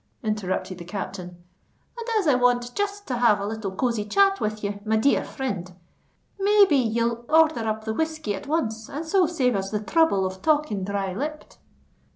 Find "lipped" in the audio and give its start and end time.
11.13-11.59